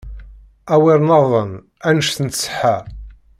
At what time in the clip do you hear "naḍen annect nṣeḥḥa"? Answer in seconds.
1.07-2.77